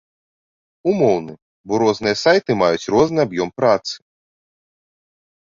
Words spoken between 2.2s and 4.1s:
сайты маюць розны аб'ём працы.